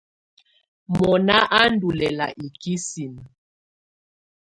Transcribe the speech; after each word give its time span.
Mɔnà 0.97 1.35
á 1.57 1.61
ndù 1.73 1.89
lɛla 1.99 2.25
ikisinǝ. 2.45 3.23